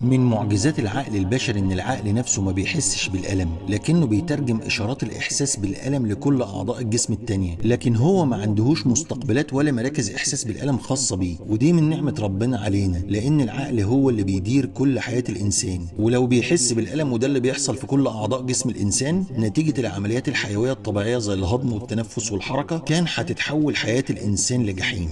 [0.00, 6.06] من معجزات العقل البشري إن العقل نفسه ما بيحسش بالألم لكنه بيترجم إشارات الإحساس بالألم
[6.06, 7.58] لكل أعضاء الجسم التانية.
[7.64, 11.36] لكن هو ما عندهوش مستقبلات ولا مراكز إحساس بالألم خاصة بيه.
[11.40, 15.86] ودي من نعمة ربنا علينا لأن العقل هو اللي بيدير كل حياة الإنسان.
[15.98, 21.18] ولو بيحس بالألم وده اللي بيحصل في كل أعضاء جسم الإنسان نتيجة العمليات الحيوية الطبيعية
[21.18, 25.10] زي الهضم والتنفس والحركة كان هتتحول حياة الإنسان لجحيم.